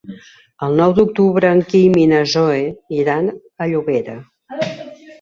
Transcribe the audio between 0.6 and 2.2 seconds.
El nou d'octubre en Quim i